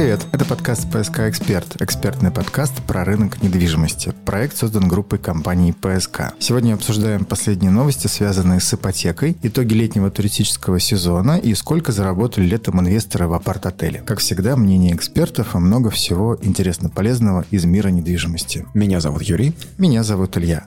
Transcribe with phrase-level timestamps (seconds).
[0.00, 0.26] привет!
[0.32, 4.14] Это подкаст «ПСК Эксперт», экспертный подкаст про рынок недвижимости.
[4.24, 6.32] Проект создан группой компании «ПСК».
[6.38, 12.80] Сегодня обсуждаем последние новости, связанные с ипотекой, итоги летнего туристического сезона и сколько заработали летом
[12.80, 14.02] инвесторы в апарт-отеле.
[14.06, 18.64] Как всегда, мнение экспертов и много всего интересно полезного из мира недвижимости.
[18.72, 19.52] Меня зовут Юрий.
[19.76, 20.64] Меня зовут Илья.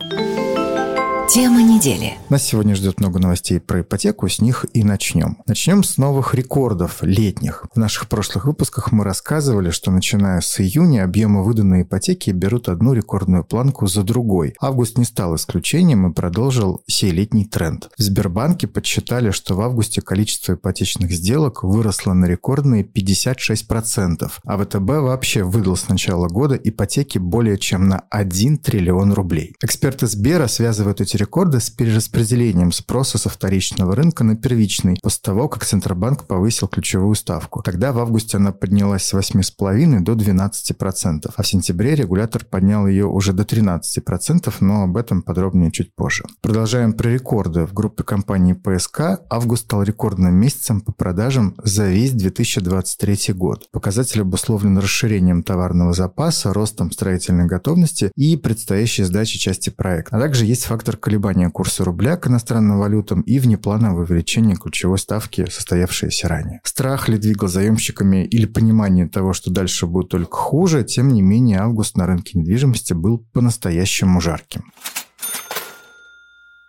[1.33, 2.13] Тема недели.
[2.29, 5.39] Нас сегодня ждет много новостей про ипотеку, с них и начнем.
[5.47, 7.65] Начнем с новых рекордов летних.
[7.73, 12.93] В наших прошлых выпусках мы рассказывали, что начиная с июня объемы выданной ипотеки берут одну
[12.93, 14.53] рекордную планку за другой.
[14.61, 17.89] Август не стал исключением и продолжил сей летний тренд.
[17.97, 24.77] В Сбербанке подсчитали, что в августе количество ипотечных сделок выросло на рекордные 56%, а ВТБ
[24.77, 29.55] вообще выдал с начала года ипотеки более чем на 1 триллион рублей.
[29.63, 35.47] Эксперты Сбера связывают эти рекорды с перераспределением спроса со вторичного рынка на первичный после того,
[35.47, 37.61] как Центробанк повысил ключевую ставку.
[37.63, 43.05] Тогда в августе она поднялась с 8,5 до 12%, а в сентябре регулятор поднял ее
[43.05, 46.25] уже до 13%, но об этом подробнее чуть позже.
[46.41, 47.65] Продолжаем про рекорды.
[47.65, 53.69] В группе компании ПСК август стал рекордным месяцем по продажам за весь 2023 год.
[53.71, 60.17] Показатель обусловлен расширением товарного запаса, ростом строительной готовности и предстоящей сдачи части проекта.
[60.17, 65.45] А также есть фактор колебания курса рубля к иностранным валютам и внеплановое увеличение ключевой ставки,
[65.47, 66.59] состоявшееся ранее.
[66.63, 71.59] Страх ли двигал заемщиками или понимание того, что дальше будет только хуже, тем не менее
[71.59, 74.63] август на рынке недвижимости был по-настоящему жарким.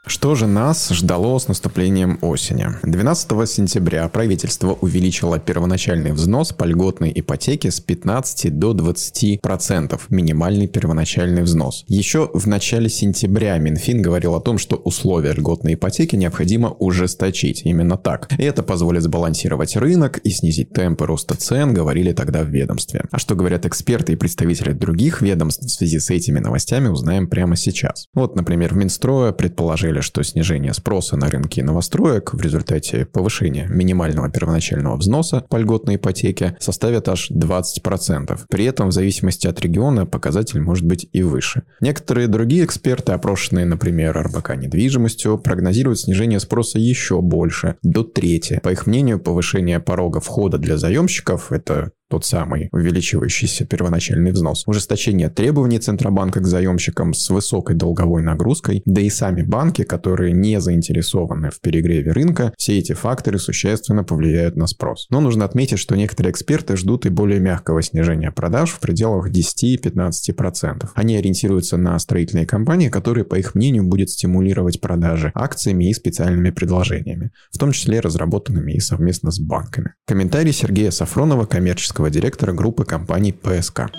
[0.06, 2.68] Что же нас ждало с наступлением осени?
[2.82, 10.66] 12 сентября правительство увеличило первоначальный взнос по льготной ипотеке с 15 до 20 процентов, минимальный
[10.66, 11.86] первоначальный взнос.
[11.88, 17.62] Еще в начале сентября Минфин говорил о том, что условия льготной ипотеки необходимо ужесточить.
[17.64, 18.28] Именно так.
[18.38, 23.06] И это позволит сбалансировать рынок и снизить темпы роста цен, говорили тогда в ведомстве.
[23.10, 27.56] А что говорят эксперты и представители других ведомств в связи с этими новостями, узнаем прямо
[27.56, 28.06] сейчас.
[28.12, 33.66] Вот, например, в Минстроя предположили, предположили, что снижение спроса на рынке новостроек в результате повышения
[33.68, 38.40] минимального первоначального взноса по льготной ипотеке составит аж 20%.
[38.48, 41.62] При этом в зависимости от региона показатель может быть и выше.
[41.80, 48.60] Некоторые другие эксперты, опрошенные, например, РБК недвижимостью, прогнозируют снижение спроса еще больше, до трети.
[48.62, 55.30] По их мнению, повышение порога входа для заемщиков– это тот самый увеличивающийся первоначальный взнос, ужесточение
[55.30, 61.50] требований Центробанка к заемщикам с высокой долговой нагрузкой, да и сами банки, которые не заинтересованы
[61.50, 65.08] в перегреве рынка, все эти факторы существенно повлияют на спрос.
[65.10, 70.90] Но нужно отметить, что некоторые эксперты ждут и более мягкого снижения продаж в пределах 10-15%.
[70.94, 76.50] Они ориентируются на строительные компании, которые, по их мнению, будут стимулировать продажи акциями и специальными
[76.50, 79.94] предложениями, в том числе разработанными и совместно с банками.
[80.06, 83.90] Комментарий Сергея Сафронова, коммерческого директора группы компаний ПСК.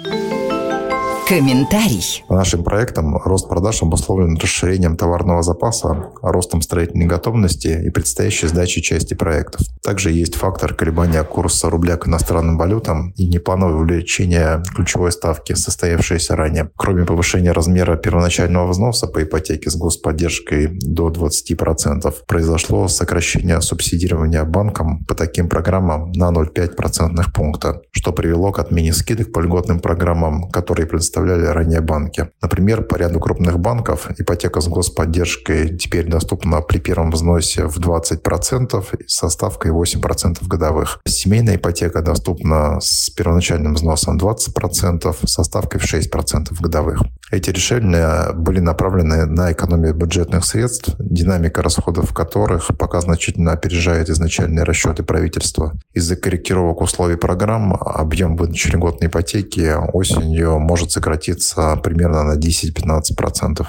[1.28, 2.24] Комментарий.
[2.30, 9.16] Нашим проектам рост продаж обусловлен расширением товарного запаса, ростом строительной готовности и предстоящей сдачей части
[9.16, 9.62] проектов.
[9.82, 16.36] Также есть фактор колебания курса рубля к иностранным валютам и неплановое увеличение ключевой ставки, состоявшееся
[16.36, 16.70] ранее.
[16.76, 25.04] Кроме повышения размера первоначального взноса по ипотеке с господдержкой до 20%, произошло сокращение субсидирования банкам
[25.06, 30.52] по таким программам на 0,5 процентных пункта, что привело к отмене скидок по льготным программам,
[30.52, 32.30] которые предоставляют предоставляли ранее банки.
[32.42, 38.84] Например, по ряду крупных банков ипотека с господдержкой теперь доступна при первом взносе в 20%
[39.08, 41.00] со ставкой 8% годовых.
[41.08, 47.02] Семейная ипотека доступна с первоначальным взносом 20% со ставкой в 6% годовых.
[47.32, 54.64] Эти решения были направлены на экономию бюджетных средств, динамика расходов которых пока значительно опережает изначальные
[54.64, 55.74] расчеты правительства.
[55.94, 63.66] Из-за корректировок условий программ объем выдачи льготной ипотеки осенью может сократиться сократится примерно на 10-15%.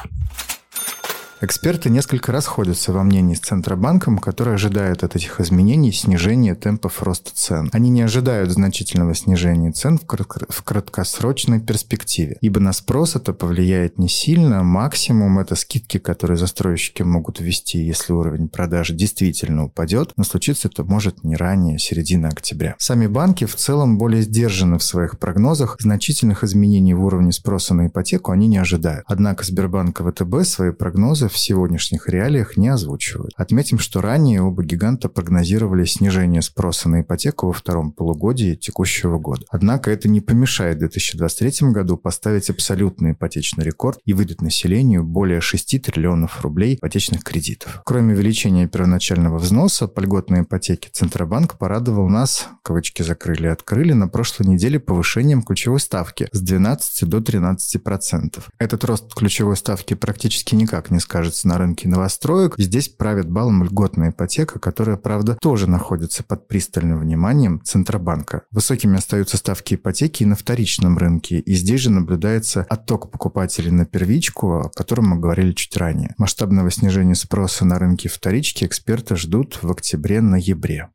[1.43, 7.31] Эксперты несколько расходятся во мнении с Центробанком, который ожидает от этих изменений снижения темпов роста
[7.35, 7.69] цен.
[7.73, 10.07] Они не ожидают значительного снижения цен в,
[10.49, 17.03] в краткосрочной перспективе, ибо на спрос это повлияет не сильно, максимум это скидки, которые застройщики
[17.03, 22.77] могут ввести, если уровень продажи действительно упадет, но случиться это может не ранее середины октября.
[22.79, 27.89] Сами банки в целом более сдержаны в своих прогнозах, значительных изменений в уровне спроса на
[27.89, 29.05] ипотеку они не ожидают.
[29.07, 33.33] Однако Сбербанк и ВТБ свои прогнозы прогнозы в сегодняшних реалиях не озвучивают.
[33.37, 39.45] Отметим, что ранее оба гиганта прогнозировали снижение спроса на ипотеку во втором полугодии текущего года.
[39.51, 45.41] Однако это не помешает в 2023 году поставить абсолютный ипотечный рекорд и выдать населению более
[45.41, 47.83] 6 триллионов рублей ипотечных кредитов.
[47.85, 54.09] Кроме увеличения первоначального взноса по льготной ипотеке, Центробанк порадовал нас, кавычки закрыли и открыли, на
[54.09, 58.49] прошлой неделе повышением ключевой ставки с 12 до 13 процентов.
[58.59, 62.57] Этот рост ключевой ставки практически никак не скажется на рынке новостроек.
[62.59, 68.43] Здесь правит балом льготная ипотека, которая, правда, тоже находится под пристальным вниманием Центробанка.
[68.51, 73.87] Высокими остаются ставки ипотеки и на вторичном рынке, и здесь же наблюдается отток покупателей на
[73.87, 76.15] первичку, о котором мы говорили чуть ранее.
[76.19, 80.91] Масштабного снижения спроса на рынке вторички эксперты ждут в октябре-ноябре.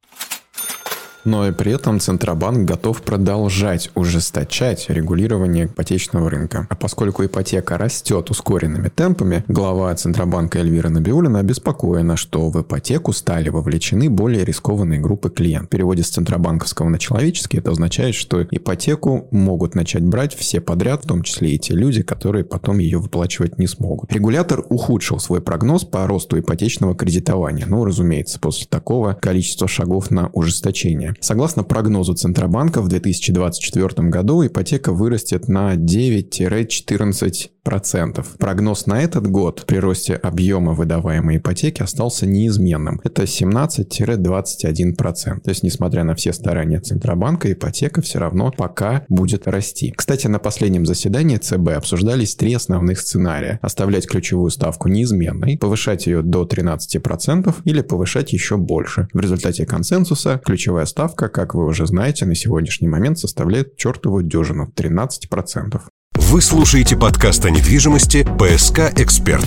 [1.24, 6.68] Но и при этом Центробанк готов продолжать ужесточать регулирование ипотечного рынка.
[6.70, 13.50] А поскольку ипотека растет ускоренными темпами, глава Центробанка Эльвира Набиулина обеспокоена, что в ипотеку стали
[13.50, 15.68] вовлечены более рискованные группы клиентов.
[15.68, 21.04] В переводе с центробанковского на человеческий это означает, что ипотеку могут начать брать все подряд,
[21.04, 24.12] в том числе и те люди, которые потом ее выплачивать не смогут.
[24.12, 27.66] Регулятор ухудшил свой прогноз по росту ипотечного кредитования.
[27.68, 31.11] Ну, разумеется, после такого количества шагов на ужесточение.
[31.20, 38.36] Согласно прогнозу Центробанка, в 2024 году ипотека вырастет на 9-14 процентов.
[38.38, 43.00] Прогноз на этот год при росте объема выдаваемой ипотеки остался неизменным.
[43.04, 45.42] Это 17-21%.
[45.42, 49.94] То есть, несмотря на все старания Центробанка, ипотека все равно пока будет расти.
[49.96, 53.60] Кстати, на последнем заседании ЦБ обсуждались три основных сценария.
[53.62, 59.08] Оставлять ключевую ставку неизменной, повышать ее до 13% или повышать еще больше.
[59.14, 64.72] В результате консенсуса ключевая ставка, как вы уже знаете, на сегодняшний момент составляет чертову дюжину
[64.76, 65.82] 13%.
[66.16, 69.46] Вы слушаете подкаст о недвижимости «ПСК Эксперт».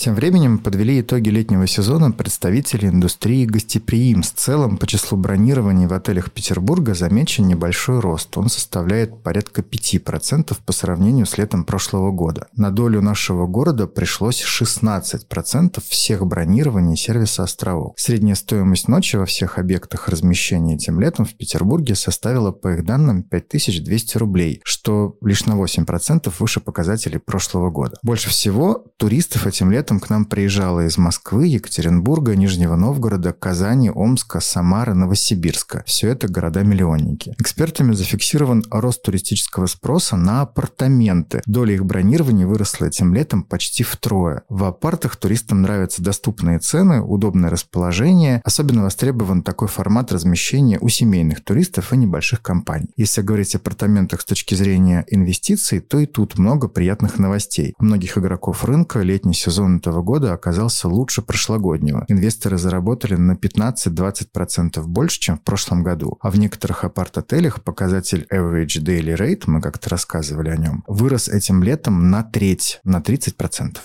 [0.00, 4.36] Тем временем подвели итоги летнего сезона представители индустрии гостеприимств.
[4.36, 8.38] В целом, по числу бронирований в отелях Петербурга замечен небольшой рост.
[8.38, 12.46] Он составляет порядка 5% по сравнению с летом прошлого года.
[12.54, 17.94] На долю нашего города пришлось 16% всех бронирований сервиса островов.
[17.96, 23.24] Средняя стоимость ночи во всех объектах размещения этим летом в Петербурге составила, по их данным,
[23.24, 27.96] 5200 рублей, что лишь на 8% выше показателей прошлого года.
[28.04, 33.90] Больше всего туристов этим летом летом к нам приезжала из Москвы, Екатеринбурга, Нижнего Новгорода, Казани,
[33.90, 35.82] Омска, Самары, Новосибирска.
[35.86, 37.34] Все это города-миллионники.
[37.38, 41.40] Экспертами зафиксирован рост туристического спроса на апартаменты.
[41.46, 44.42] Доля их бронирования выросла этим летом почти втрое.
[44.50, 48.42] В апартах туристам нравятся доступные цены, удобное расположение.
[48.44, 52.90] Особенно востребован такой формат размещения у семейных туристов и небольших компаний.
[52.98, 57.72] Если говорить о апартаментах с точки зрения инвестиций, то и тут много приятных новостей.
[57.78, 62.04] У многих игроков рынка летний сезон этого года оказался лучше прошлогоднего.
[62.08, 66.18] Инвесторы заработали на 15-20% больше, чем в прошлом году.
[66.20, 71.62] А в некоторых апарт-отелях показатель Average Daily Rate, мы как-то рассказывали о нем, вырос этим
[71.62, 73.76] летом на треть, на 30%.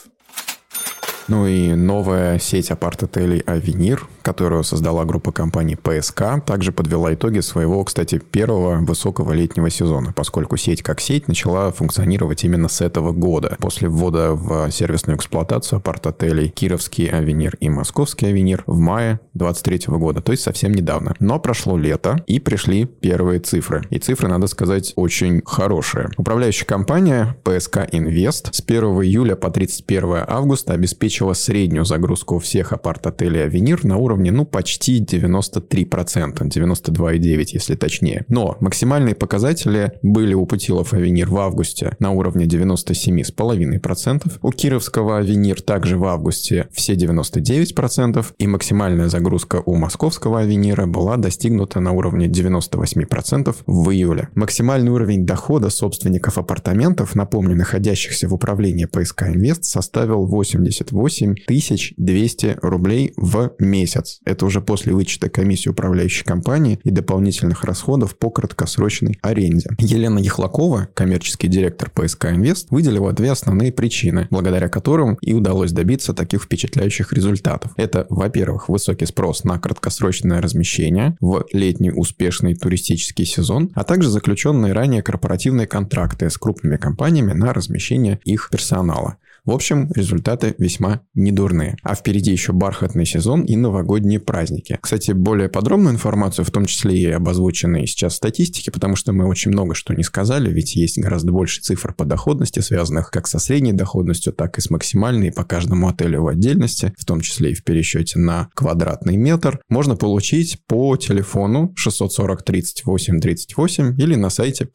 [1.28, 7.84] Ну и новая сеть апарт-отелей «Авенир», которую создала группа компаний ПСК, также подвела итоги своего,
[7.84, 13.56] кстати, первого высокого летнего сезона, поскольку сеть как сеть начала функционировать именно с этого года.
[13.60, 20.22] После ввода в сервисную эксплуатацию апарт-отелей «Кировский Авенир» и «Московский Авенир» в мае 2023 года,
[20.22, 21.16] то есть совсем недавно.
[21.20, 23.84] Но прошло лето, и пришли первые цифры.
[23.90, 26.10] И цифры, надо сказать, очень хорошие.
[26.18, 32.74] Управляющая компания ПСК Инвест с 1 июля по 31 августа обеспечила обеспечила среднюю загрузку всех
[32.74, 38.26] апарт-отелей «Авенир» на уровне, ну, почти 93%, 92,9% если точнее.
[38.30, 45.62] Но максимальные показатели были у Путилов «Авенир» в августе на уровне 97,5%, у Кировского «Авенир»
[45.62, 52.28] также в августе все 99%, и максимальная загрузка у Московского «Авенира» была достигнута на уровне
[52.28, 54.30] 98% в июле.
[54.34, 60.64] Максимальный уровень дохода собственников апартаментов, напомню, находящихся в управлении ПСК Инвест, составил 88
[61.04, 64.20] 8200 рублей в месяц.
[64.24, 69.70] Это уже после вычета комиссии управляющей компании и дополнительных расходов по краткосрочной аренде.
[69.80, 76.14] Елена Ехлакова, коммерческий директор ПСК Инвест, выделила две основные причины, благодаря которым и удалось добиться
[76.14, 77.74] таких впечатляющих результатов.
[77.76, 84.72] Это, во-первых, высокий спрос на краткосрочное размещение в летний успешный туристический сезон, а также заключенные
[84.72, 89.18] ранее корпоративные контракты с крупными компаниями на размещение их персонала.
[89.46, 91.76] В общем, результаты весьма недурные.
[91.84, 94.80] А впереди еще бархатный сезон и новогодние праздники.
[94.82, 99.26] Кстати, более подробную информацию, в том числе и об озвученной сейчас статистике, потому что мы
[99.28, 103.38] очень много что не сказали, ведь есть гораздо больше цифр по доходности, связанных как со
[103.38, 107.54] средней доходностью, так и с максимальной по каждому отелю в отдельности, в том числе и
[107.54, 114.66] в пересчете на квадратный метр, можно получить по телефону 640 38 38 или на сайте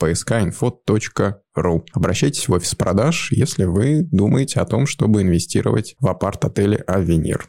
[1.58, 1.84] pskinfo.ru.
[1.92, 7.48] Обращайтесь в офис продаж, если вы думаете о том, чтобы инвестировать в апарт-отеле «Авенир».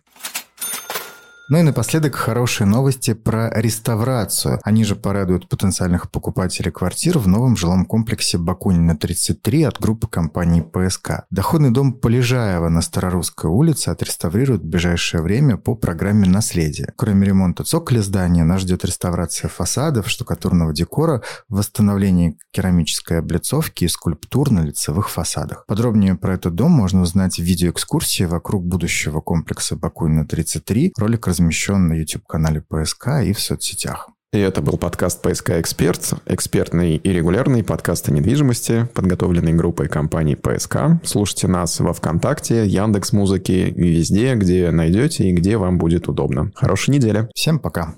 [1.51, 4.60] Ну и напоследок хорошие новости про реставрацию.
[4.63, 10.62] Они же порадуют потенциальных покупателей квартир в новом жилом комплексе Бакунина 33 от группы компании
[10.62, 11.24] ПСК.
[11.32, 16.94] Доходный дом Полежаева на Старорусской улице отреставрируют в ближайшее время по программе наследия.
[16.96, 24.51] Кроме ремонта цоколя здания, нас ждет реставрация фасадов, штукатурного декора, восстановление керамической облицовки и скульптур
[24.51, 25.65] на лицевых фасадах.
[25.65, 30.94] Подробнее про этот дом можно узнать в видеоэкскурсии вокруг будущего комплекса Бакунина 33.
[30.96, 34.10] Ролик размещен на YouTube-канале ПСК и в соцсетях.
[34.31, 40.36] И это был подкаст «ПСК Эксперт», экспертный и регулярный подкаст о недвижимости, подготовленный группой компании
[40.36, 41.01] «ПСК».
[41.03, 46.51] Слушайте нас во Вконтакте, Яндекс Музыки и везде, где найдете и где вам будет удобно.
[46.53, 47.27] Хорошей недели.
[47.34, 47.96] Всем пока.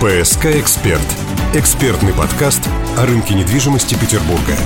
[0.00, 1.00] «ПСК Эксперт»–
[1.54, 2.68] экспертный подкаст
[2.98, 4.56] о рынке недвижимости Петербурга.